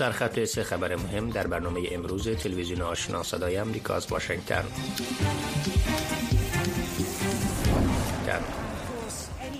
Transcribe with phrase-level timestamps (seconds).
[0.00, 4.64] سرخط سه خبر مهم در برنامه امروز تلویزیون آشنا صدای امریکا از واشنگتن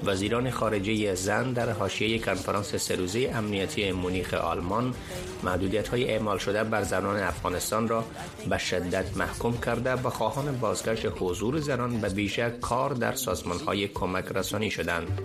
[0.04, 4.94] وزیران خارجه زن در حاشیه کنفرانس سروزه امنیتی مونیخ آلمان
[5.42, 8.04] محدودیت های اعمال شده بر زنان افغانستان را
[8.50, 13.88] به شدت محکوم کرده و خواهان بازگشت حضور زنان به بیشه کار در سازمان های
[13.88, 15.20] کمک رسانی شدند.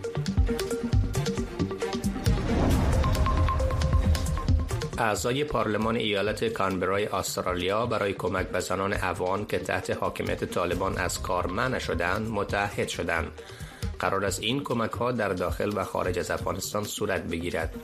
[5.05, 11.21] اعضای پارلمان ایالت کانبرای استرالیا برای کمک به زنان افغان که تحت حاکمیت طالبان از
[11.21, 13.31] کار منع شدند متحد شدند.
[13.99, 17.75] قرار است این کمک ها در داخل و خارج از افغانستان صورت بگیرد.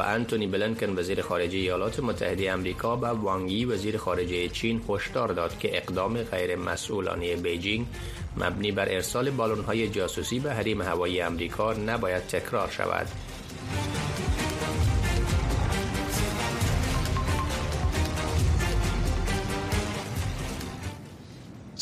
[0.00, 5.58] و انتونی بلنکن وزیر خارجه ایالات متحده امریکا به وانگی وزیر خارجه چین هشدار داد
[5.58, 7.86] که اقدام غیر مسئولانه بیجینگ
[8.36, 13.06] مبنی بر ارسال بالون های جاسوسی به حریم هوایی امریکا نباید تکرار شود.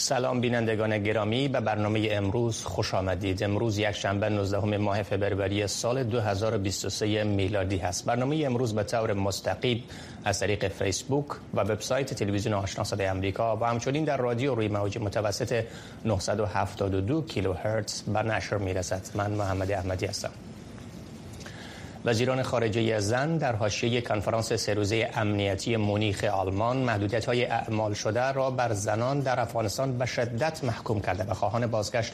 [0.08, 3.42] سلام بینندگان گرامی به برنامه امروز خوش آمدید.
[3.42, 8.04] امروز یک شنبه 19 ماه فبروری سال 2023 میلادی هست.
[8.04, 9.84] برنامه امروز به طور مستقیم
[10.24, 14.98] از طریق فیسبوک و وبسایت تلویزیون آشنا صدای امریکا و همچنین در رادیو روی موج
[14.98, 15.64] متوسط
[16.04, 19.02] 972 کیلوهرتز به نشر می‌رسد.
[19.14, 20.30] من محمد احمدی هستم.
[22.08, 28.50] وزیران خارجه زن در حاشیه کنفرانس سروزه امنیتی مونیخ آلمان محدودیت های اعمال شده را
[28.50, 32.12] بر زنان در افغانستان به شدت محکوم کرده و خواهان بازگشت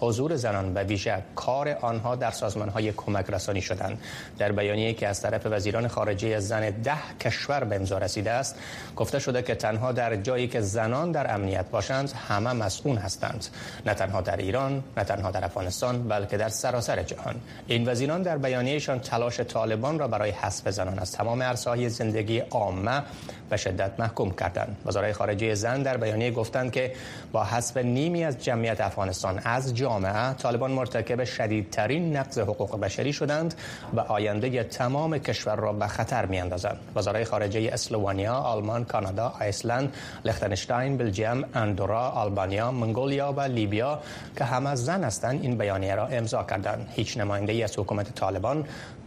[0.00, 4.00] حضور زنان به ویژه کار آنها در سازمان های کمک رسانی شدند.
[4.38, 8.56] در بیانیه که از طرف وزیران خارجه زن ده کشور به امضا رسیده است
[8.96, 13.46] گفته شده که تنها در جایی که زنان در امنیت باشند همه مسئول هستند.
[13.86, 17.34] نه تنها در ایران نه تنها در افغانستان بلکه در سراسر جهان.
[17.66, 23.02] این وزیران در بیانیهشان تلاش طالبان را برای حذف زنان از تمام عرصه‌های زندگی عامه
[23.50, 24.76] به شدت محکوم کردند.
[24.86, 26.92] وزرای خارجه زن در بیانیه گفتند که
[27.32, 33.54] با حذف نیمی از جمعیت افغانستان از جامعه طالبان مرتکب شدیدترین نقض حقوق بشری شدند
[33.94, 36.78] و آینده تمام کشور را به خطر میاندازند.
[36.96, 39.94] وزرای خارجه اسلوونیا، آلمان، کانادا، ایسلند،
[40.24, 44.00] لختنشتاین، بلژیم، اندورا، آلبانیا، منگولیا و لیبیا
[44.36, 46.88] که همه زن هستند این بیانیه را امضا کردند.
[46.92, 48.64] هیچ نماینده ای از حکومت طالبان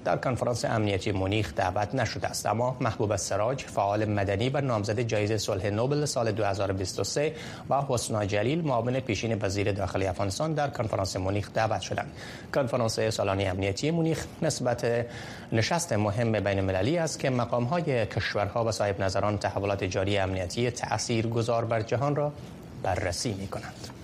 [0.07, 5.37] در کنفرانس امنیتی مونیخ دعوت نشده است اما محبوب سراج فعال مدنی و نامزد جایزه
[5.37, 7.33] صلح نوبل سال 2023
[7.69, 12.11] و حسنا جلیل معاون پیشین وزیر داخلی افغانستان در کنفرانس مونیخ دعوت شدند
[12.55, 15.05] کنفرانس سالانه امنیتی مونیخ نسبت
[15.51, 20.71] نشست مهم بین المللی است که مقام های کشورها و صاحب نظران تحولات جاری امنیتی
[20.71, 22.31] تأثیر گذار بر جهان را
[22.83, 23.96] بررسی می کنند.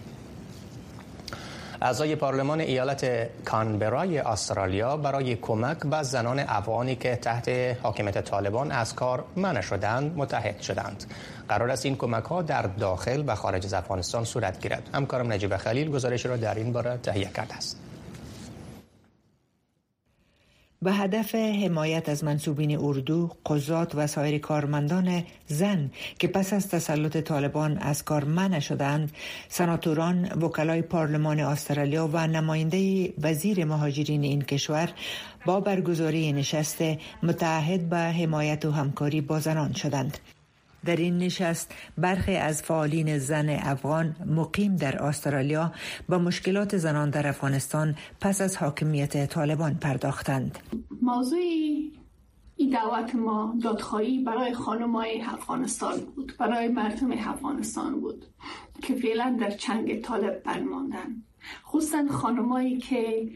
[1.83, 7.49] اعضای پارلمان ایالت کانبرای استرالیا برای کمک به زنان افغانی که تحت
[7.83, 11.03] حاکمیت طالبان از کار منع شدند متحد شدند.
[11.49, 14.89] قرار است این کمک ها در داخل و خارج از افغانستان صورت گیرد.
[14.93, 17.79] همکارم نجیب خلیل گزارش را در این باره تهیه کرده است.
[20.83, 27.17] به هدف حمایت از منصوبین اردو، قضات و سایر کارمندان زن که پس از تسلط
[27.17, 29.11] طالبان از کار منع شدند،
[29.49, 34.89] سناتوران، وکلای پارلمان استرالیا و نماینده وزیر مهاجرین این کشور
[35.45, 36.83] با برگزاری نشست
[37.23, 40.17] متحد به حمایت و همکاری با زنان شدند.
[40.85, 45.71] در این نشست برخی از فعالین زن افغان مقیم در استرالیا
[46.09, 50.59] با مشکلات زنان در افغانستان پس از حاکمیت طالبان پرداختند.
[51.01, 51.39] موضوع
[52.55, 58.25] این دعوت ما دادخواهی برای خانمای افغانستان بود برای مردم افغانستان بود
[58.81, 61.23] که فعلا در چنگ طالب ماندن
[61.65, 63.29] خصوصا خانمایی که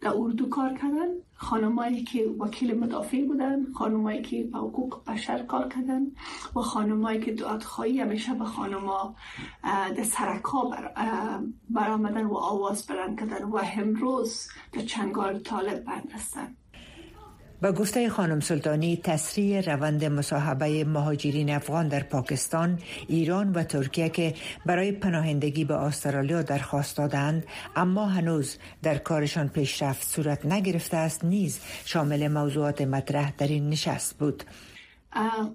[0.00, 1.08] در اردو کار کردن
[1.40, 6.06] خانمایی که وکیل مدافع بودن خانمایی که به حقوق بشر کار کردن
[6.56, 9.16] و خانمایی که دادخواهی همیشه به خانما
[9.96, 10.92] در سرکا بر,
[11.70, 16.56] برآمدن و آواز بلند کردن و امروز در چنگال طالب بند هستند
[17.62, 22.78] با گفته خانم سلطانی تسریع روند مصاحبه مهاجرین افغان در پاکستان،
[23.08, 24.34] ایران و ترکیه که
[24.66, 27.46] برای پناهندگی به استرالیا درخواست دادند
[27.76, 34.18] اما هنوز در کارشان پیشرفت صورت نگرفته است نیز شامل موضوعات مطرح در این نشست
[34.18, 34.44] بود.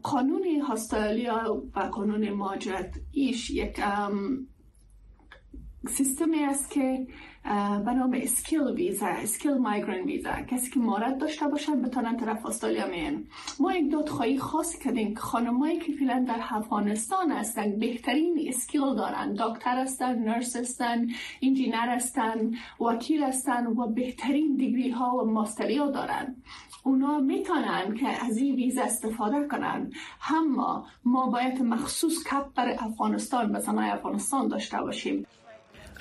[0.03, 3.79] قانون استرالیا و قانون مهاجرت ایش یک
[5.89, 7.07] سیستمی است که
[7.85, 12.87] به نام skilled visa skilled migrant visa کسی که مهارت داشته باشن بتانن طرف استرالیا
[12.87, 13.27] مین
[13.59, 19.33] ما یک دادخواهی خاص کردیم خانمایی که فعلا در افغانستان هستن بهترین skill دارن.
[19.33, 21.07] دکتر هستن nurse هستن
[21.41, 22.51] انجینر هستن
[22.81, 26.35] وکیل هستن و بهترین degree ها و ماستری ها دارن.
[26.83, 29.91] اونا می‌تونن که از این ویزا استفاده کنن.
[30.29, 35.25] اما ما باید مخصوص cap بر افغانستان به افغانستان داشته باشیم.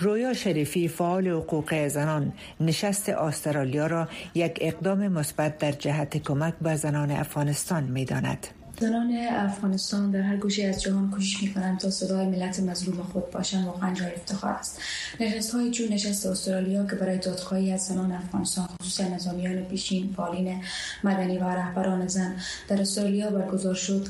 [0.03, 6.77] رویا شریفی فعال حقوق زنان نشست استرالیا را یک اقدام مثبت در جهت کمک به
[6.77, 8.47] زنان افغانستان می داند.
[8.83, 13.67] زنان افغانستان در هر گوشه از جهان کوشش می‌کنند تا صدای ملت مظلوم خود باشند.
[13.67, 14.79] واقعا جای افتخار است.
[15.21, 20.61] نشست های چون نشست استرالیا که برای دادخواهی از زنان افغانستان خصوصا نظامیان پیشین فعالین
[21.05, 22.37] مدنی و رهبران زن
[22.69, 24.07] در استرالیا برگزار شد.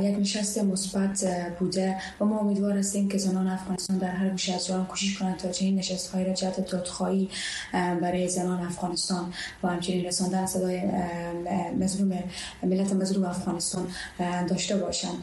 [0.00, 1.24] یک نشست مثبت
[1.58, 5.36] بوده و ما امیدوار هستیم که زنان افغانستان در هر گوشه از جهان کوشش کنند
[5.36, 7.28] تا چنین نشست های را جهت دادخواهی
[7.72, 10.82] برای زنان افغانستان و همچنین رساندن صدای
[11.80, 12.18] مظلوم
[12.62, 13.81] ملت مظلوم افغانستان
[14.48, 15.22] داشته باشند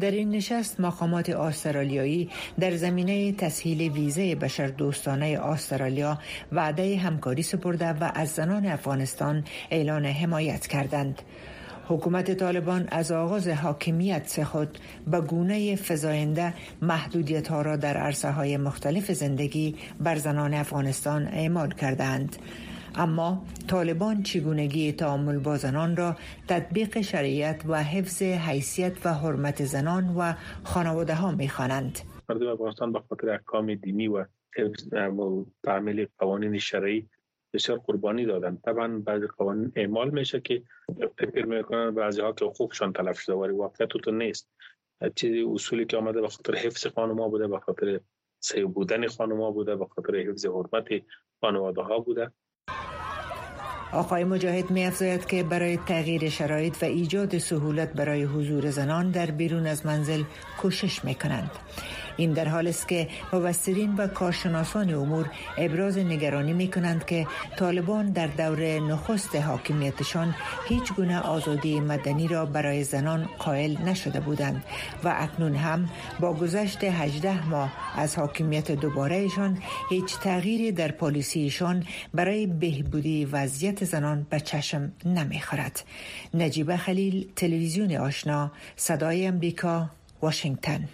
[0.00, 6.18] در این نشست مقامات استرالیایی در زمینه تسهیل ویزه بشر دوستانه استرالیا
[6.52, 11.22] وعده همکاری سپرده و از زنان افغانستان اعلان حمایت کردند.
[11.88, 18.56] حکومت طالبان از آغاز حاکمیت خود به گونه فزاینده محدودیت ها را در عرصه های
[18.56, 22.36] مختلف زندگی بر زنان افغانستان اعمال کردند.
[22.96, 26.16] اما طالبان چگونگی تعامل با زنان را
[26.48, 30.32] تطبیق شریعت و حفظ حیثیت و حرمت زنان و
[30.64, 31.98] خانواده ها می خوانند.
[32.28, 34.24] مردم افغانستان به خاطر احکام دینی و
[34.56, 37.08] حفظ و تعمیل قوانین شرعی
[37.54, 40.62] بسیار قربانی دادن طبعا بعضی قوانین اعمال میشه که
[41.18, 44.50] فکر می‌کنن بعضی ها که حقوقشان تلف شده ولی واقعیت تو نیست.
[45.14, 48.00] چیزی اصولی که آمده به خاطر حفظ خانم بوده به خاطر
[48.40, 50.88] سیو بودن خانم بوده به خاطر حفظ حرمت
[51.40, 52.32] خانواده ها بوده.
[53.94, 59.30] آقای مجاهد می افزاید که برای تغییر شرایط و ایجاد سهولت برای حضور زنان در
[59.30, 60.22] بیرون از منزل
[60.62, 61.50] کوشش می کنند.
[62.16, 67.26] این در حال است که مبصرین و کارشناسان امور ابراز نگرانی می کنند که
[67.56, 70.34] طالبان در دور نخست حاکمیتشان
[70.68, 74.64] هیچ گونه آزادی مدنی را برای زنان قائل نشده بودند
[75.04, 75.90] و اکنون هم
[76.20, 79.58] با گذشت 18 ماه از حاکمیت دوبارهشان
[79.90, 81.84] هیچ تغییری در پالیسیشان
[82.14, 85.84] برای بهبودی وضعیت زنان به چشم نمی‌خورد.
[86.34, 89.90] نجیب خلیل تلویزیون آشنا صدای امریکا
[90.22, 90.88] واشنگتن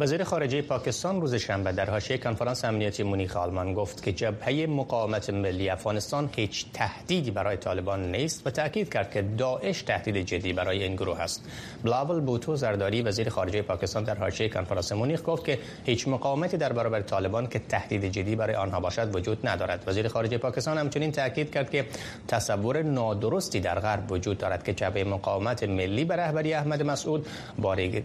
[0.00, 5.30] وزیر خارجه پاکستان روز شنبه در حاشیه کنفرانس امنیتی مونیخ آلمان گفت که جبهه مقاومت
[5.30, 10.82] ملی افغانستان هیچ تهدیدی برای طالبان نیست و تاکید کرد که داعش تهدید جدی برای
[10.82, 11.44] این گروه است.
[11.84, 16.72] بلاول بوتو زرداری وزیر خارجه پاکستان در حاشیه کنفرانس مونیخ گفت که هیچ مقاومتی در
[16.72, 19.84] برابر طالبان که تهدید جدی برای آنها باشد وجود ندارد.
[19.86, 21.86] وزیر خارجه پاکستان همچنین تاکید کرد که
[22.28, 27.26] تصور نادرستی در غرب وجود دارد که جبهه مقاومت ملی به رهبری احمد مسعود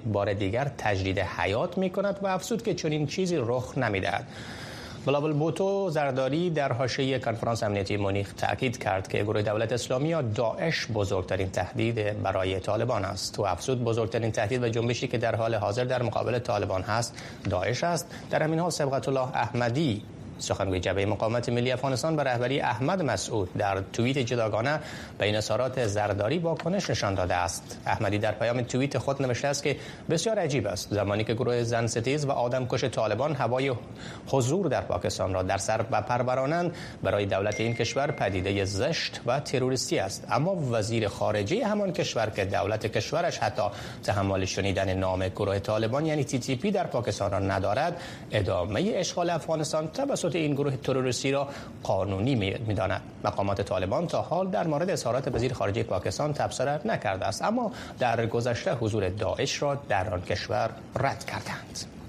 [0.06, 4.28] بار دیگر تجدید حیات می کند و افسود که چنین چیزی رخ نمی‌دهد.
[5.06, 10.22] بلابل بوتو زرداری در حاشیه کنفرانس امنیتی مونیخ تاکید کرد که گروه دولت اسلامی یا
[10.22, 13.40] داعش بزرگترین تهدید برای طالبان است.
[13.40, 17.18] و افزود بزرگترین تهدید و جنبشی که در حال حاضر در مقابل طالبان هست
[17.50, 18.08] داعش است.
[18.30, 20.02] در همین حال سبقت الله احمدی
[20.42, 24.80] سخنگوی جبهه مقاومت ملی افغانستان به رهبری احمد مسعود در توییت جداگانه
[25.18, 27.78] به اظهارات زرداری واکنش نشان داده است.
[27.86, 29.76] احمدی در پیام توییت خود نوشته است که
[30.10, 30.94] بسیار عجیب است.
[30.94, 33.74] زمانی که گروه زن ستیز و آدم کش طالبان هوای
[34.28, 39.40] حضور در پاکستان را در سر و پرورانند برای دولت این کشور پدیده زشت و
[39.40, 40.28] تروریستی است.
[40.32, 43.64] اما وزیر خارجه همان کشور که دولت کشورش حتی
[44.04, 49.30] تحمل شنیدن نام گروه طالبان یعنی تی تی پی در پاکستان را ندارد ادامه اشغال
[49.30, 51.48] افغانستان توسط این گروه تروریستی را
[51.84, 52.36] قانونی
[52.68, 53.02] می‌داند.
[53.24, 58.26] مقامات طالبان تا حال در مورد اظهارات وزیر خارجه پاکستان تبصره نکرده است اما در
[58.26, 60.70] گذشته حضور داعش را در آن کشور
[61.00, 62.01] رد کردند.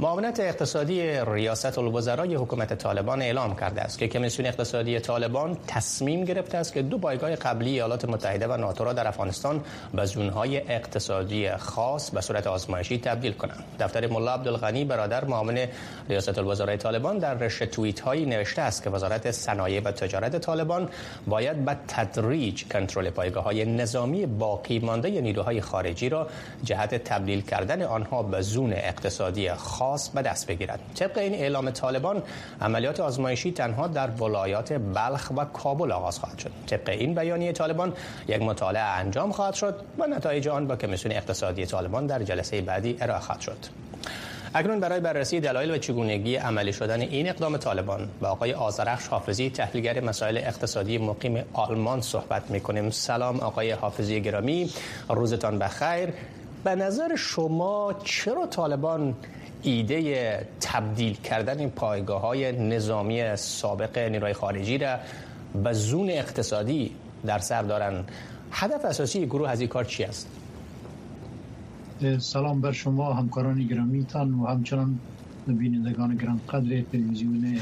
[0.00, 6.58] معاونت اقتصادی ریاست الوزرای حکومت طالبان اعلام کرده است که کمیسیون اقتصادی طالبان تصمیم گرفته
[6.58, 9.60] است که دو پایگاه قبلی ایالات متحده و ناتو را در افغانستان
[9.94, 13.64] به زونهای اقتصادی خاص به صورت آزمایشی تبدیل کنند.
[13.80, 15.58] دفتر ملا عبدالغنی برادر معاون
[16.08, 20.88] ریاست الوزرای طالبان در رشته توییت هایی نوشته است که وزارت صنایع و تجارت طالبان
[21.26, 26.26] باید به تدریج کنترل پایگاه های نظامی باقی مانده نیروهای خارجی را
[26.64, 30.80] جهت تبدیل کردن آنها به زون اقتصادی خاص خاص به دست بگیرد.
[30.94, 32.22] طبق این اعلام طالبان
[32.60, 36.50] عملیات آزمایشی تنها در ولایات بلخ و کابل آغاز خواهد شد.
[36.66, 37.92] طبق این بیانیه طالبان
[38.28, 42.96] یک مطالعه انجام خواهد شد و نتایج آن با کمیسیون اقتصادی طالبان در جلسه بعدی
[43.00, 43.56] ارائه خواهد شد.
[44.54, 49.50] اکنون برای بررسی دلایل و چگونگی عملی شدن این اقدام طالبان با آقای آزرخش حافظی
[49.50, 52.90] تحلیلگر مسائل اقتصادی مقیم آلمان صحبت می‌کنیم.
[52.90, 54.70] سلام آقای حافظی گرامی
[55.08, 56.12] روزتان بخیر.
[56.64, 59.14] به نظر شما چرا طالبان
[59.62, 64.96] ایده تبدیل کردن این پایگاه های نظامی سابق نیروی خارجی را
[65.64, 66.90] به زون اقتصادی
[67.26, 68.10] در سر دارند
[68.52, 70.28] هدف اساسی گروه از این کار چی است؟
[72.18, 74.98] سلام بر شما همکاران گرامیتان و همچنان
[75.46, 77.60] بینندگان گران قدر تلویزیون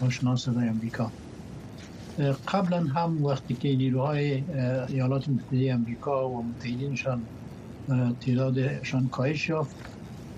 [0.00, 1.10] آشنا صدای امریکا
[2.48, 4.42] قبلا هم وقتی که نیروهای
[4.88, 7.22] ایالات متحده امریکا و متحدینشان
[8.20, 9.76] تعدادشان کاهش یافت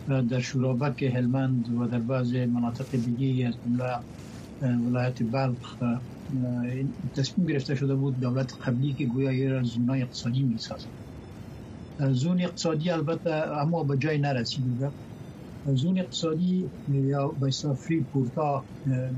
[0.06, 3.54] در شورابک هلمند و در بعض مناطق دیگه از
[4.60, 5.78] ولایت بلخ
[7.16, 10.58] تصمیم گرفته شده بود دولت قبلی که گویا یه زونای اقتصادی می
[12.12, 14.92] زون اقتصادی البته اما به جای نرسیده.
[15.64, 17.50] زون اقتصادی یا به
[17.86, 18.66] فری پورتا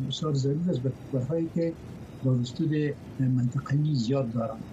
[0.08, 1.76] بسیار ضرور است به کشورهایی که
[2.22, 2.70] با وجود
[3.18, 4.64] منطقه‌ای زیاد دارند.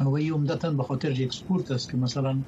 [0.00, 2.44] و عمدتا به خاطر اکسپورت است که مثلا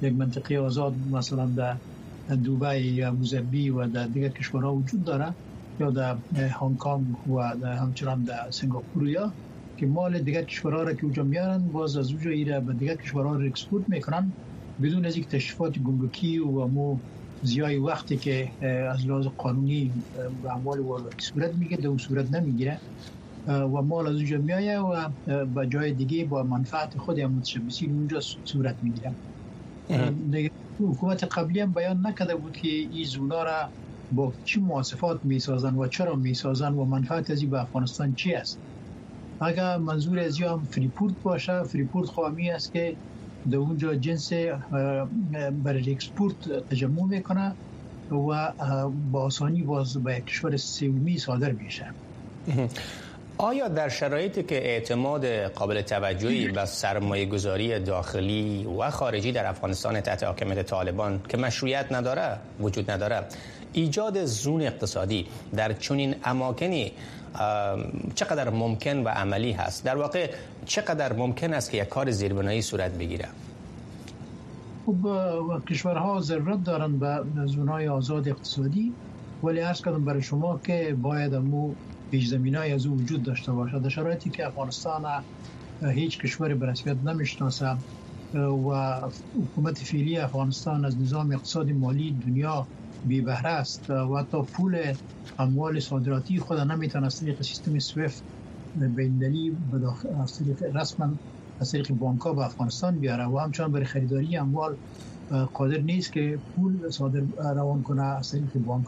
[0.00, 1.80] یک منطقه آزاد مثلا در
[2.28, 5.36] دوبای یا ابوظبی و در دیگر کشورها وجود داره
[5.78, 9.36] یا در هنگ کنگ و در همچنان در سنگاپور یا
[9.76, 13.36] که مال دیگر کشورها را که اونجا میارن باز از اونجا ایره به دیگر کشورها
[13.36, 14.34] را اکسپورت می‌کنن
[14.82, 17.00] بدون از یک تشریفات گمرکی و مو
[17.40, 18.52] زیای وقتی که
[18.90, 20.04] از لحاظ قانونی
[20.42, 22.82] به اموال وارداتی صورت می‌گیره در صورت نمی‌گیره
[23.46, 25.08] و مال از اونجا میایه و
[25.46, 29.16] به جای دیگه با منفعت خود متشبسین اونجا صورت می‌گیره.
[30.78, 33.72] حکومت قبلی هم بیان نکرده بود که این زونا را
[34.10, 38.60] با چی مواصفات می‌سازن و چرا می‌سازن و منفعت از به افغانستان چی است؟
[39.40, 42.98] اگر منظور از هم free port باشه free port خو همی است که
[43.50, 44.32] در اونجا جنس
[45.52, 46.34] برای export
[46.70, 47.56] تجمع می‌کنه
[48.10, 48.52] و
[49.10, 51.86] با آسانی باز به کشور سومی صادر میشه.
[53.38, 60.00] آیا در شرایطی که اعتماد قابل توجهی به سرمایه گذاری داخلی و خارجی در افغانستان
[60.00, 63.24] تحت حاکمیت طالبان که مشروعیت نداره وجود نداره
[63.72, 65.26] ایجاد زون اقتصادی
[65.56, 66.92] در چنین اماکنی
[68.14, 70.30] چقدر ممکن و عملی هست؟ در واقع
[70.66, 73.28] چقدر ممکن است که یک کار زیربنایی صورت بگیره؟
[74.86, 74.96] خب
[75.70, 78.92] کشورها ضرورت دارند به زونای آزاد اقتصادی
[79.42, 81.74] ولی عرض کردم برای شما که باید امو
[82.14, 83.82] پیش زمین های از وجود داشته باشد.
[83.82, 85.02] در شرایطی که افغانستان
[85.94, 87.76] هیچ کشور به رسمیت نمی‌شناسه
[88.34, 89.00] و
[89.44, 92.68] حکومت فعلی افغانستان از نظام اقتصادی مالی دنیا
[93.04, 94.96] بی بهره است و حتی پول
[95.38, 98.24] اموال صادراتی خود نمی‌تونه از طریق سیستم سویفت
[98.74, 99.58] بین دلی
[100.22, 101.18] از طریق رسما
[101.60, 104.78] از طریق بانک ها به افغانستان بیاره و همچنان برای خریداری اموال
[105.54, 107.20] قادر نیست که پول صادر
[107.54, 108.86] روان کنه از طریق بانک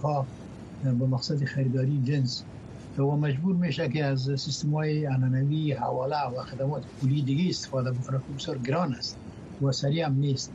[0.82, 2.46] به مقصد خریداری جنس.
[2.98, 8.22] و مجبور میشه که از سیستم های انانوی حواله و خدمات پولی دیگه استفاده بکنه.
[8.26, 9.20] که بسیار گران است
[9.60, 10.54] و سریع هم نیست.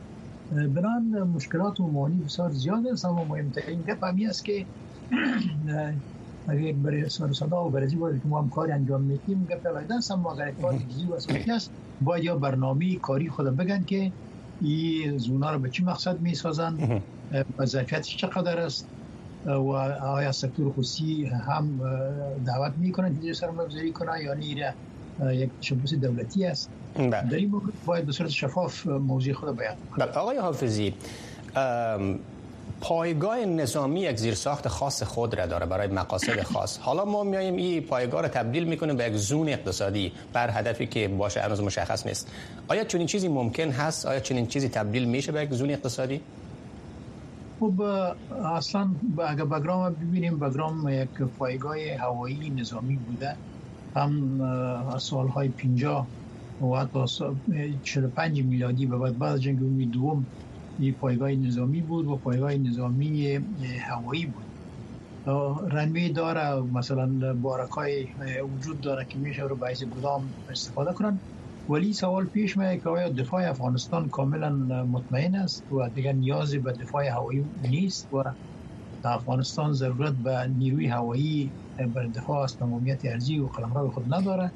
[0.50, 4.66] بنان مشکلات و معانی بسیار زیاد است اما مهمترین گپ همی است که
[6.48, 9.94] اگر برای سر صدا و برای باید که ما هم کاری انجام میتیم گپ وایده
[9.94, 10.74] است اما اگر کار
[11.10, 11.72] و اساسی است.
[12.00, 14.12] باید یا برنامه کاری خود بگن که
[14.60, 17.02] این زونا رو به چی مقصد می‌سازن
[17.58, 18.92] و ظرفیتش چقدر است.
[19.46, 19.70] و
[20.02, 21.80] آیا سکتور خصوصی هم
[22.46, 24.74] دعوت می‌کنن سرمایه گذاری کنه یا نه
[25.34, 26.70] یک تشبس دولتی است.
[26.96, 27.08] بله.
[27.10, 27.52] در این
[27.86, 30.12] باید به صورت شفاف موضوع خود بیان بله.
[30.12, 30.94] آقای حافظی
[32.80, 36.78] پایگاه نظامی یک زیرساخت خاص خود را داره برای مقاصد خاص.
[36.78, 41.08] حالا ما میایم این پایگاه را تبدیل می‌کنیم به یک زون اقتصادی بر هدفی که
[41.08, 42.28] باشه هنوز مشخص نیست.
[42.68, 46.20] آیا چنین چیزی ممکن هست؟ آیا چنین چیزی تبدیل میشه به یک زون اقتصادی؟
[47.62, 47.80] خب
[48.44, 48.96] اصلا
[49.28, 53.38] اگر بگرام ببینیم بگرام یک پایگاه هوایی نظامی بوده.
[53.96, 54.40] هم
[54.94, 56.10] از سالهای 50
[56.60, 56.98] و حتی
[57.82, 60.26] 45 میلادی و بعد بعد جنگ جنگی دوم
[60.78, 63.38] این پایگاه نظامی بود و پایگاه نظامی
[63.88, 64.46] هوایی بود.
[65.72, 68.08] رنوی داره مثلا بارکای
[68.42, 71.20] وجود داره که میشه رو باعث گدام استفاده کنن.
[71.68, 74.50] ولی سوال پیش میاد که آیا دفاع افغانستان کاملا
[74.84, 78.22] مطمئن است و دیگر نیازی به دفاع هوایی نیست و
[79.04, 81.56] افغانستان ضرورت به نیروی هوایی
[81.94, 84.52] بر دفاع از تمامیت ارزی و قلمرو خود نداره؟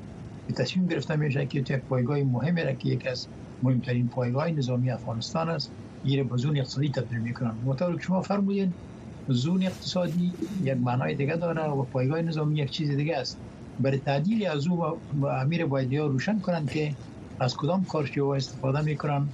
[0.48, 3.28] به تصمیم گرفته میشه که یک پایگاه مهمی را که یکی از
[3.62, 8.76] مهمترین پایگاه نظامی افغانستان است گیر به زون اقتصادی تبدیل می‌کنن مطابق شما فرمودین
[9.28, 13.42] زون اقتصادی یک معنای دیگه داره و پایگاه نظامی یک چیز دیگه است.
[13.80, 14.84] برای تعدیل از او
[15.26, 16.94] امیر باید روشن کنند که
[17.40, 19.28] از کدام کارشیو استفاده می‌کنن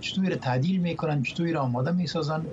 [0.00, 2.46] چطور تعدیل می‌کنن چطور آماده می‌سازن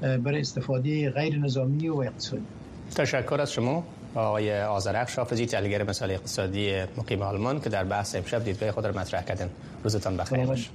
[0.00, 2.46] برای استفاده غیر نظامی و اقتصادی.
[2.94, 8.44] تشکر از شما آقای آزرق شافزی تحلیلگر مثال اقتصادی مقیم آلمان که در بحث امشب
[8.44, 9.48] دیدگاه خود را مطرح کردن.
[9.84, 10.46] روزتان بخیر.
[10.46, 10.70] باش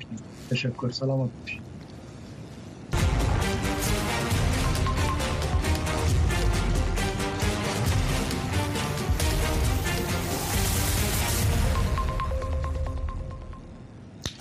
[0.50, 0.90] تشکر.
[0.92, 1.71] سلامت باشید.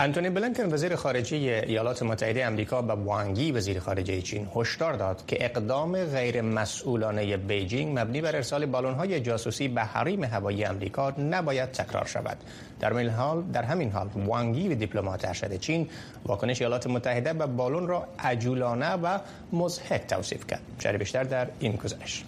[0.02, 5.44] انتونی بلنکن وزیر خارجه ایالات متحده امریکا به وانگی وزیر خارجه چین هشدار داد که
[5.44, 12.06] اقدام غیر مسئولانه بیجینگ مبنی بر ارسال بالون‌های جاسوسی به حریم هوایی امریکا نباید تکرار
[12.06, 12.36] شود.
[12.80, 15.88] در همین حال در همین حال وانگی و دیپلمات ارشد چین
[16.26, 19.18] واکنش ایالات متحده به بالون را عجولانه و
[19.52, 20.62] مضحک توصیف کرد.
[20.78, 22.24] شرح بیشتر در این گزارش.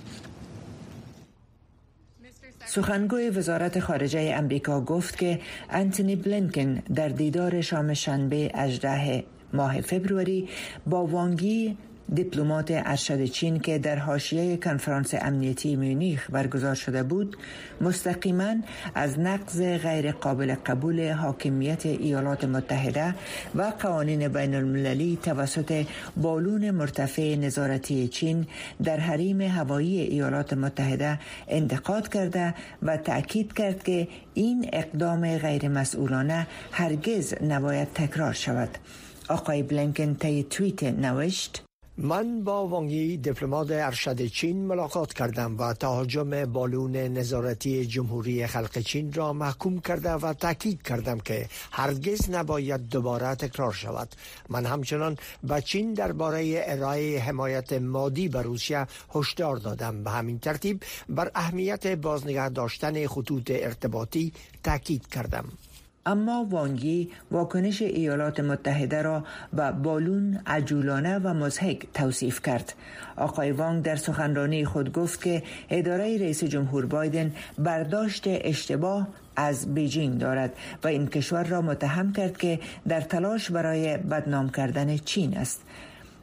[2.74, 10.48] سخنگوی وزارت خارجه امریکا گفت که انتونی بلینکن در دیدار شام شنبه 18 ماه فبروری
[10.86, 11.76] با وانگی
[12.14, 17.36] دیپلمات ارشد چین که در حاشیه کنفرانس امنیتی مونیخ برگزار شده بود
[17.80, 18.54] مستقیما
[18.94, 23.14] از نقض غیر قابل قبول حاکمیت ایالات متحده
[23.54, 25.84] و قوانین بین المللی توسط
[26.16, 28.46] بالون مرتفع نظارتی چین
[28.82, 31.18] در حریم هوایی ایالات متحده
[31.48, 38.78] انتقاد کرده و تأکید کرد که این اقدام غیر مسئولانه هرگز نباید تکرار شود.
[39.28, 41.62] آقای بلینکن طی توییت نوشت
[42.04, 49.12] من با وانگی دیپلمات ارشد چین ملاقات کردم و تهاجم بالون نظارتی جمهوری خلق چین
[49.12, 54.08] را محکوم کرده و تاکید کردم که هرگز نباید دوباره تکرار شود.
[54.48, 60.04] من همچنان به چین درباره ارائه حمایت مادی به روسیه هشدار دادم.
[60.04, 64.32] به همین ترتیب بر اهمیت بازنگه داشتن خطوط ارتباطی
[64.62, 65.44] تاکید کردم.
[66.06, 72.74] اما وانگی واکنش ایالات متحده را به بالون عجولانه و مزهک توصیف کرد.
[73.16, 80.18] آقای وانگ در سخنرانی خود گفت که اداره رئیس جمهور بایدن برداشت اشتباه از بیجینگ
[80.18, 80.52] دارد
[80.84, 85.62] و این کشور را متهم کرد که در تلاش برای بدنام کردن چین است.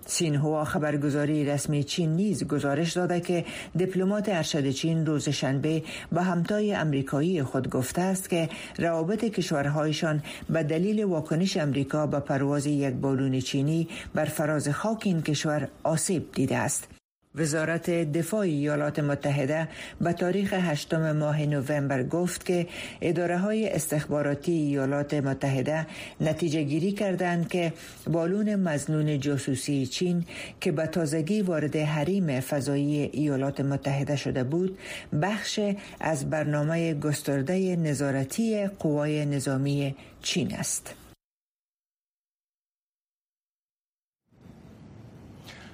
[0.06, 6.74] سینهوا خبرگزاری رسمی چین نیز گزارش داده که دیپلمات ارشد چین روز شنبه به همتای
[6.74, 13.40] امریکایی خود گفته است که روابط کشورهایشان به دلیل واکنش امریکا به پرواز یک بالون
[13.40, 16.99] چینی بر فراز خاک این کشور آسیب دیده است.
[17.40, 19.68] وزارت دفاع ایالات متحده
[20.02, 22.68] به تاریخ 8 ماه نوامبر گفت که
[23.02, 25.88] اداره های استخباراتی ایالات متحده
[26.22, 27.74] نتیجه گیری کردند که
[28.08, 30.26] بالون مزنون جاسوسی چین
[30.62, 34.78] که به تازگی وارد حریم فضایی ایالات متحده شده بود
[35.22, 35.60] بخش
[36.00, 40.99] از برنامه گسترده نظارتی قوای نظامی چین است.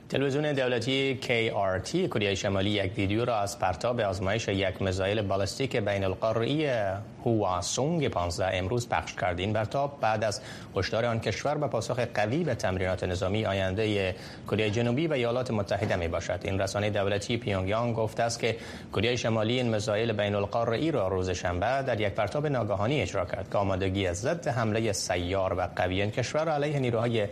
[0.09, 6.03] تلویزیون دولتی KRT کره شمالی یک ویدیو را از پرتاب آزمایش یک میزایل بالستیک بین
[6.03, 9.39] القاره هواسونگ 15 امروز پخش کرد.
[9.39, 10.41] این برتاب بعد از
[10.75, 14.15] هشدار آن کشور به پاسخ قوی به تمرینات نظامی آینده
[14.47, 16.39] کره جنوبی و ایالات متحده می باشد.
[16.43, 18.57] این رسانه دولتی پیونگیانگ گفته است که
[18.93, 23.49] کره شمالی این میزایل بین القاره را روز شنبه در یک پرتاب ناگهانی اجرا کرد.
[23.51, 27.27] که آمادگی ضد حمله سیار و قوی این کشور علیه نیروهای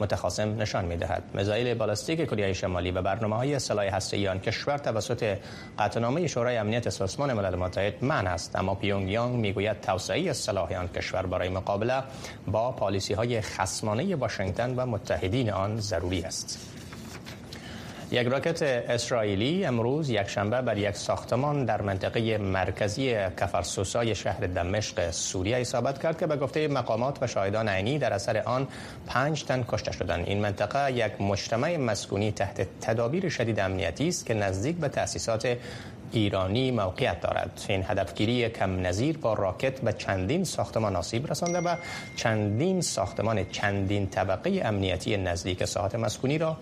[0.00, 4.78] متخاصم نشان می دهد میزایل بالستیک کره شمالی و برنامه های سلاح هسته آن کشور
[4.78, 5.38] توسط
[5.78, 8.56] قطعنامه شورای امنیت سازمان ملل متحد من است.
[8.56, 12.02] اما پیونگیانگ می‌گوید توسعه سلاح آن کشور برای مقابله
[12.46, 16.81] با پالیسی های خصمانه واشنگتن و متحدین آن ضروری است.
[18.12, 25.10] یک راکت اسرائیلی امروز یک شنبه بر یک ساختمان در منطقه مرکزی کفرسوسای شهر دمشق
[25.10, 28.68] سوریه اصابت کرد که به گفته مقامات و شاهدان عینی در اثر آن
[29.06, 34.34] پنج تن کشته شدند این منطقه یک مجتمع مسکونی تحت تدابیر شدید امنیتی است که
[34.34, 35.56] نزدیک به تأسیسات
[36.12, 37.60] ایرانی موقعیت دارد.
[37.68, 41.76] این هدفگیری کم نظیر با راکت به چندین ساختمان آسیب رسانده و
[42.16, 46.56] چندین ساختمان چندین طبقه امنیتی نزدیک ساحات مسکونی را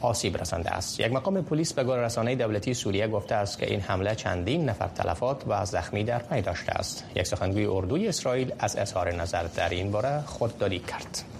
[0.00, 1.00] آسیب رسانده است.
[1.00, 5.42] یک مقام پلیس به رسانه دولتی سوریه گفته است که این حمله چندین نفر تلفات
[5.48, 7.04] و زخمی در پی داشته است.
[7.16, 11.39] یک سخنگوی اردوی اسرائیل از اظهار نظر در این باره خودداری کرد.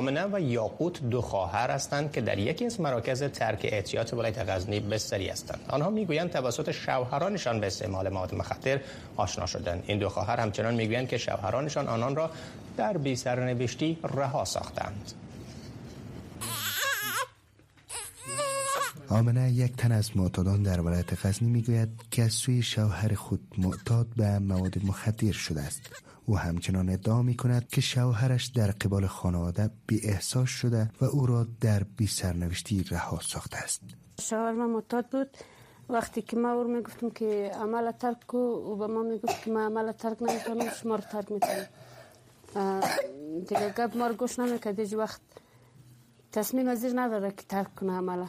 [0.00, 4.80] آمنه و یاقوت دو خواهر هستند که در یکی از مراکز ترک اعتیاط ولایت غزنی
[4.80, 5.60] بستری هستند.
[5.68, 8.80] آنها می‌گویند توسط شوهرانشان به استعمال مواد مخدر
[9.16, 9.84] آشنا شدند.
[9.86, 12.30] این دو خواهر همچنان می‌گویند که شوهرانشان آنان را
[12.76, 15.12] در بی سرنوشتی رها ساختند.
[19.08, 24.06] آمنه یک تن از معتادان در ولایت غزنی می‌گوید که از سوی شوهر خود معتاد
[24.16, 25.82] به مواد مخدر شده است.
[26.30, 31.26] او همچنان ادعا می کند که شوهرش در قبال خانواده بی احساس شده و او
[31.26, 33.82] را در بی سرنوشتی رها ساخته است.
[34.20, 35.30] شوهر من معتاد بود.
[35.88, 39.44] وقتی که ما او می گفتم که عمل ترک کو او به ما می گفت
[39.44, 41.66] که ما عمل ترک نمی‌تونم شما رو ترک می‌تونم
[43.48, 44.38] دیگه گپ ما رو گوش
[44.94, 45.20] وقت
[46.32, 48.28] تصمیم ازیر نداره که ترک کنه عمله.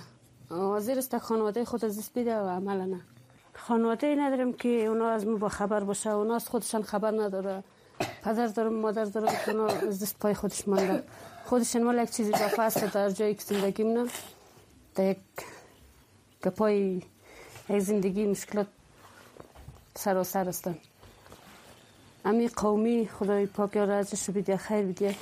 [0.50, 3.02] حاضر است خانواده خود از دست بیده و عمل نه.
[3.54, 6.10] خانواده ای ندارم که اونا از ما با خبر باشه.
[6.10, 7.64] اونا از خودشان خبر نداره.
[8.24, 11.04] پدر دارم مادر دارم که اونا از دست پای خودش مانده
[11.46, 14.08] خودشان مال یک چیزی با است در جایی که زندگی منم
[14.96, 15.18] در یک
[16.46, 17.02] گپای
[17.70, 18.68] یک زندگی مشکلات
[19.96, 20.78] سراسر هستن
[22.26, 25.16] امی قومی خدای پاک یا رازش بیده خیر بیده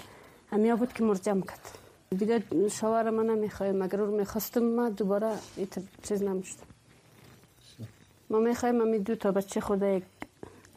[0.51, 1.77] امی بود که مرجم کرد
[2.17, 5.31] دیگه شوهر من نمی‌خواه مگر رو می‌خواستم ما دوباره
[6.03, 6.57] چیز نمی‌شد
[8.29, 10.03] ما می‌خوایم امی دو تا بچه خود یک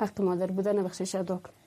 [0.01, 1.62] حق مادر بودن بخشش ادا کنم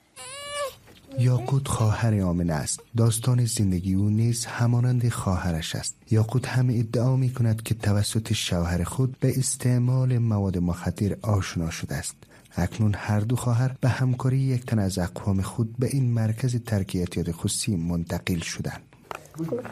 [1.20, 2.80] یاقوت خواهر آمن است.
[2.98, 5.96] داستان زندگی او نیز همانند خواهرش است.
[6.12, 11.96] یاقوت هم ادعا می کند که توسط شوهر خود به استعمال مواد مخدر آشنا شده
[11.96, 12.16] است.
[12.56, 17.32] اکنون هر دو خواهر به همکاری یک تن از اقوام خود به این مرکز ترکیتیات
[17.32, 18.82] خصوصی منتقل شدند.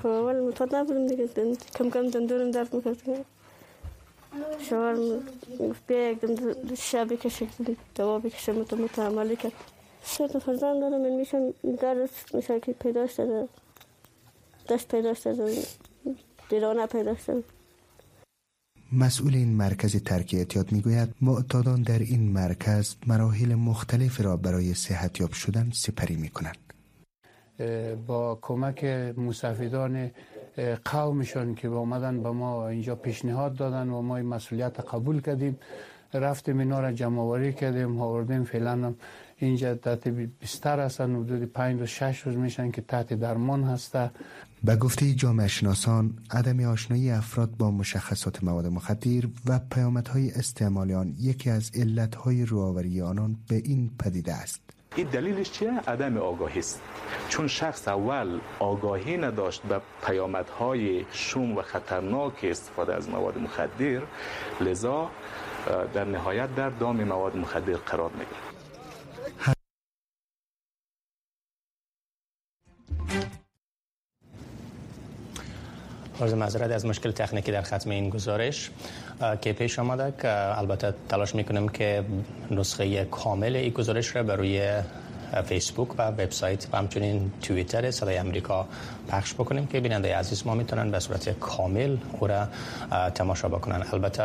[0.04, 1.28] اول متوجه نبودم دیگه.
[1.76, 3.26] کم کم دندونم درد می‌کرد
[4.70, 4.96] شوهر
[5.60, 6.36] گفت بیا یک دم
[6.78, 7.48] شب بکشه
[7.96, 9.52] دوا بکشه متو عملی کرد
[10.06, 13.48] سه تا فرزند دارم من میشن درس میشه که پیدا شده
[14.70, 15.58] دست پیدا شده
[16.50, 17.44] دیرانه پیدا شده
[18.94, 25.32] مسئول این مرکز ترک اعتیاد می‌گوید معتادان در این مرکز مراحل مختلف را برای صحتیاب
[25.32, 26.58] شدن سپری می‌کنند.
[28.08, 28.84] با کمک
[29.18, 30.12] مسافدان
[30.86, 35.60] قومشان که اومدن به ما اینجا پیشنهاد دادن و ما این مسئولیت قبول کردیم.
[36.14, 38.94] رفتیم اینا را جمع آوری کردیم آوردیم فعلا
[39.38, 40.08] اینجا تحت
[40.42, 44.12] بستر هستن حدود 5 و 6 روز میشن که تحت درمان هسته.
[44.64, 51.16] به گفته جامعه شناسان عدم آشنایی افراد با مشخصات مواد مخدر و پیامدهای استعمال آن
[51.20, 54.62] یکی از علتهای رواوری آنان به این پدیده است.
[54.96, 56.82] این دلیلش چیه؟ عدم آگاهی است.
[57.30, 64.02] چون شخص اول آگاهی نداشت به پیامدهای شوم و خطرناک استفاده از مواد مخدر
[64.62, 65.10] لذا
[65.94, 68.53] در نهایت در دام مواد مخدر قرار می‌گیرد.
[76.22, 78.70] عرض معذرت از مشکل تکنیکی در ختم این گزارش
[79.42, 82.04] که پیش آمده که البته تلاش می‌کنم که
[82.52, 84.82] نسخه کامل این گزارش را بر روی
[85.42, 88.68] فیسبوک و وبسایت و همچنین توییتر صدای امریکا
[89.10, 92.48] پخش بکنیم که بیننده عزیز ما می‌تونن به صورت کامل او را
[93.16, 93.84] تماشا بکنن.
[93.94, 94.24] البته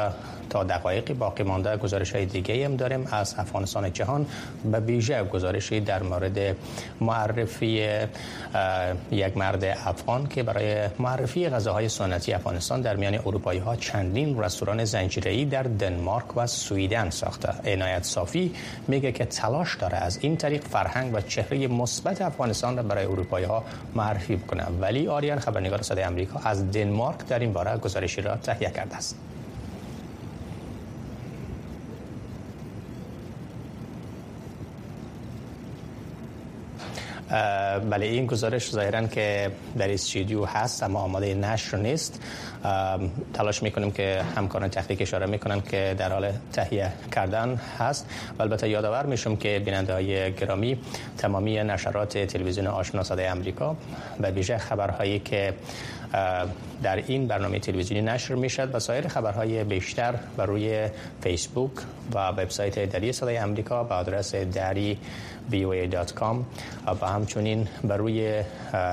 [0.51, 4.27] تا دقایقی باقی مانده گزارش های دیگه هم داریم از افغانستان جهان.
[4.73, 6.57] به ویژه گزارشی در مورد
[7.01, 7.66] معرفی
[9.11, 14.85] یک مرد افغان که برای معرفی غذاهای سنتی افغانستان در میان اروپایی ها چندین رستوران
[14.85, 17.71] زنجیره‌ای در دنمارک و سویدن ساخته.
[17.73, 18.55] عنایت صافی
[18.88, 23.45] میگه که تلاش داره از این طریق فرهنگ و چهره مثبت افغانستان را برای اروپایی
[23.47, 28.37] ها معرفی کنه ولی آریان خبرنگار صدای آمریکا از دنمارک در این باره گزارشی را
[28.37, 29.17] تهیه کرده است.
[37.91, 42.21] بله این گزارش ظاهرا که در استودیو هست اما آماده نشر نیست.
[43.35, 48.07] تلاش می‌کنیم که همکاران تحقیق اشاره می‌کنن که در حال تهیه کردن هست.
[48.38, 50.79] و البته یادآور میشم که بیننده های گرامی
[51.19, 53.77] تمامی نشرات تلویزیون آشنا صدای آمریکا
[54.21, 55.55] و ویژه خبرهایی که
[56.83, 60.88] در این برنامه تلویزیونی نشر می‌شد و سایر خبرهای بیشتر بر روی
[61.21, 61.73] فیسبوک
[62.14, 64.99] و وبسایت دری صدای آمریکا به آدرس دری
[65.51, 66.37] voa.com
[67.03, 68.43] و همچنین بر روی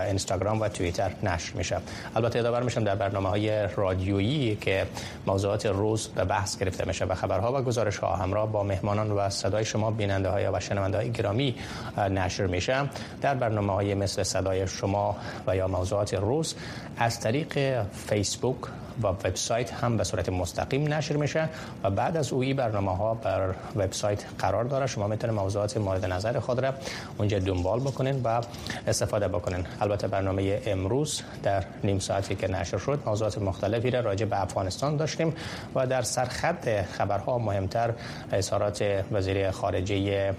[0.08, 1.78] اینستاگرام و توییتر نشر میشه
[2.16, 4.86] البته یادآور میشم در برنامه های رادیویی که
[5.28, 9.30] موضوعات روز به بحث گرفته میشه و خبرها و گزارش ها همراه با مهمانان و
[9.30, 11.56] صدای شما بیننده های و شنونده های گرامی
[11.98, 12.76] نشر میشه.
[13.22, 15.16] در برنامه های مثل صدای شما
[15.48, 16.56] و یا موضوعات روز
[16.98, 18.58] از طریق فیسبوک
[19.04, 21.50] و وبسایت هم به صورت مستقیم نشر میشه
[21.84, 24.88] و بعد از اوی برنامه ها بر وبسایت قرار داره.
[24.88, 26.74] شما می‌تونید موضوعات مورد نظر خود را
[27.18, 28.42] اونجا دنبال بکنین و
[28.88, 29.66] استفاده بکنین.
[29.82, 34.98] البته برنامه امروز در نیم ساعتی که نشر شد موضوعات مختلفی را راجع به افغانستان
[34.98, 35.34] داشتیم
[35.76, 37.94] و در سرخط خبرها مهمتر
[38.32, 40.34] اظهارات وزیر خارجه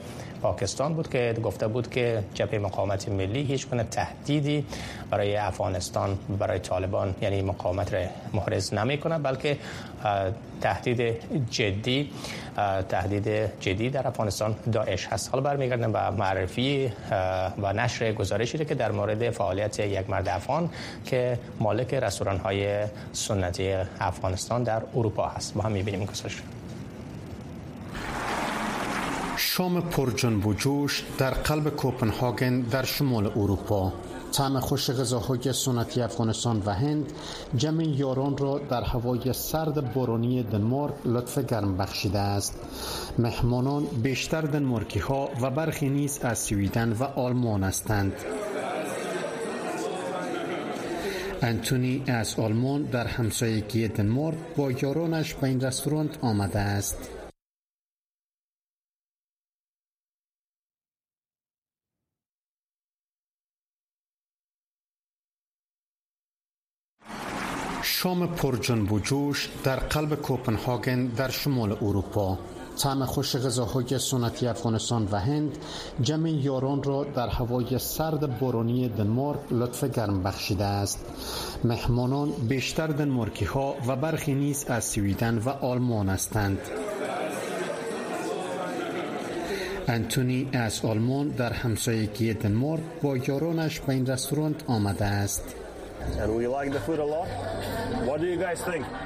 [0.46, 4.66] پاکستان بود که گفته بود که جبهه مقاومت ملی هیچ گونه تهدیدی
[5.10, 8.00] برای افغانستان برای طالبان یعنی مقاومت را
[8.32, 9.58] محرز نمی‌کنه بلکه
[10.60, 11.00] تهدید
[11.50, 12.10] جدی
[12.88, 15.30] تهدید جدی در افغانستان داعش هست.
[15.30, 16.92] حالا برمیگردم به معرفی
[17.62, 20.70] و نشر گزارشی که در مورد فعالیت یک مرد افغان
[21.04, 25.54] که مالک رستوران های سنتی افغانستان در اروپا هست.
[25.54, 26.42] با هم می‌بینیم گزارش.
[29.56, 33.92] شام پرجنب و جوش در قلب کوپنهاگن در شمال اروپا.
[34.32, 37.12] طعم خوش غذاهای سنتی افغانستان و هند
[37.56, 42.54] جمع یاران را در هوای سرد بارانی دنمارک لطف گرم بخشیده است.
[43.18, 48.12] مهمانان بیشتر دنمارکی ها و برخی نیز از سویدن و آلمان هستند.
[51.42, 57.15] انتونی از آلمان در همسایگی دنمارک با یارانش به این رستوران آمده است.
[67.88, 72.38] شام پرجنب و جوش در قلب کوپنهاگن در شمال اروپا.
[72.78, 75.58] طعم خوش غذاهای سنتی افغانستان و هند
[76.00, 80.98] جمع یاران را در هوای سرد بارانی دنمارک لطف گرم بخشیده است.
[81.64, 86.58] مهمانان بیشتر دنمارکی ها و برخی نیز از سویدن و آلمان هستند.
[89.88, 95.65] انتونی از آلمان در همسایگی دنمارک با یارانش به این رستوران آمده است.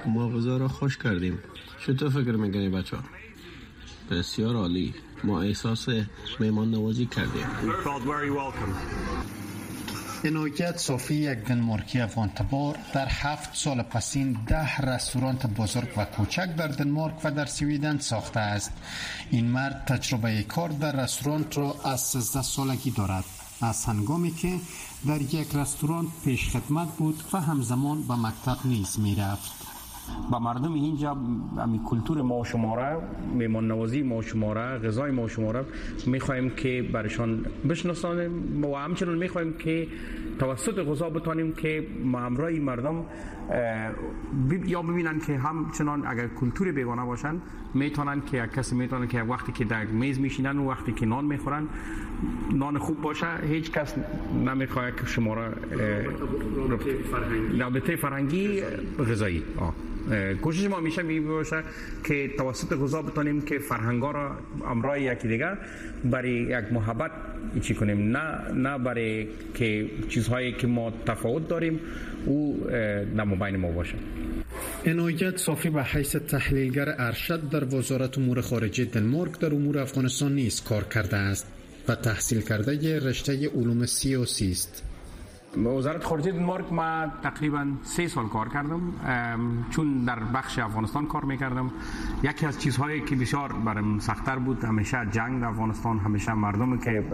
[0.07, 1.39] ما غذا را خوش کردیم.
[1.87, 2.97] چطور فکر می‌کنی بچه
[4.11, 4.95] بسیار عالی.
[5.25, 5.87] ما احساس
[6.39, 7.47] میمان نوازی کردیم
[10.25, 16.57] اینویت صوفی یک دنمارکی افغان تبار در هفت سال پسین ده رستورانت بزرگ و کوچک
[16.57, 18.73] در دنمارک و در سویدن ساخته است.
[19.31, 23.25] این مرد تجربه کار در رستوران را از 13 سالگی دارد.
[23.63, 24.59] از هنگامی که
[25.07, 29.53] در یک رستوران پیش خدمت بود و همزمان به مکتب نیز می رفت
[30.31, 31.17] با مردم اینجا
[31.59, 32.99] امی کلتور ما شماره
[33.35, 35.65] میمان نوازی ما شماره غذای ما شماره
[36.07, 39.89] می‌خوایم که برشان بشناسانیم و همچنان می‌خوایم که
[40.41, 43.05] توسط غذا بتانیم که همراه مردم
[44.67, 47.41] یا ببینن که همچنان اگر کلتور بیگانه باشن
[47.75, 51.69] می‌تونن که کسی می‌تونن که وقتی که در میز میشینن و وقتی که نان می‌خورن
[52.53, 53.95] نان خوب باشه هیچ کس
[54.47, 55.53] نمی‌خواد که شما را
[57.59, 58.63] رابطه فرهنگی.
[58.99, 59.43] غذایی.
[60.43, 61.63] کوشش ما میشه می باشه
[62.05, 64.37] که توسط غذا بتانیم که فرهنگا را
[64.67, 65.59] امرای یکی دیگر
[66.05, 67.11] برای یک محبت
[67.63, 71.81] چی کنیم؟ نه نه برای که چیزهایی که ما تفاوت داریم
[72.27, 72.67] او
[73.17, 73.95] در بین ما باشه.
[74.87, 80.65] عنایت صافی به حیث تحلیلگر ارشد در وزارت امور خارجه دنمارک در امور افغانستان نیز
[80.65, 81.47] کار کرده است
[81.89, 84.90] و تحصیل کرده رشته علوم سیاسی است.
[85.57, 88.81] وزارت خارجه دنمارک ما تقریبا سه سال کار کردم.
[89.71, 91.71] چون در بخش افغانستان کار می‌کردم.
[92.23, 97.05] یکی از چیزهایی که بسیار برام سختتر بود همیشه جنگ در افغانستان همیشه مردم که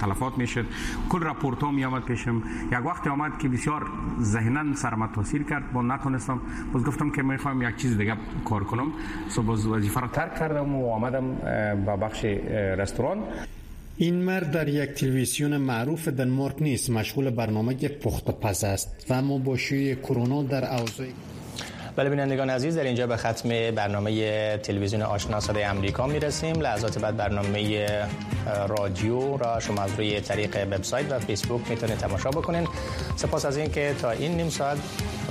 [0.00, 0.66] تلفات می‌شد.
[1.08, 2.42] کل راپورت ها می آمد پیشم.
[2.72, 3.86] یک وقت آمد که بسیار
[4.20, 5.72] ذهنا سرم تاثیر کرد.
[5.72, 6.40] با نتونستم
[6.72, 8.92] باز گفتم که می‌خوام یک چیز دیگه کار کنم.
[9.28, 11.34] سو باز وظیفه را ترک کردم و آمدم
[11.86, 12.24] به بخش
[12.78, 13.18] رستوران.
[14.02, 19.38] این مرد در یک تلویزیون معروف دنمارک نیست مشغول برنامه پخت پز است و اما
[19.38, 21.06] با کرونا در اوضاع
[21.96, 26.60] بله بینندگان عزیز در اینجا به ختم برنامه تلویزیون آشنا صدای امریکا می‌رسیم.
[26.60, 27.86] لحظات بعد برنامه
[28.68, 32.68] رادیو را شما از روی طریق وبسایت و فیسبوک می‌تونید تماشا بکنین.
[33.16, 34.78] سپاس از اینکه تا این نیم ساعت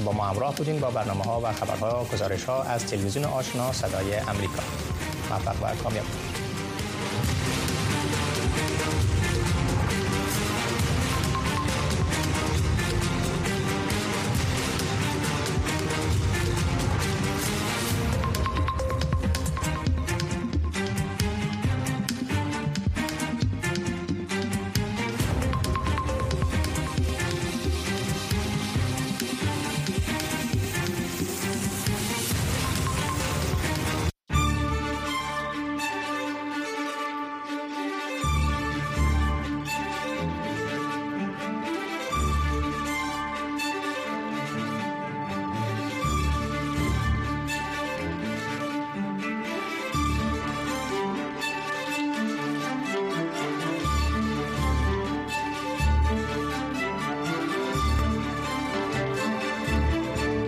[0.05, 3.73] با ما همراه بودین با برنامه ها و خبرها و گزارش ها از تلویزیون آشنا
[3.73, 4.63] صدای امریکا.
[5.29, 6.05] موفق و کامیاب